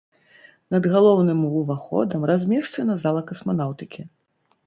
[0.75, 4.01] Над галоўным уваходам размешчана зала касманаўтыкі.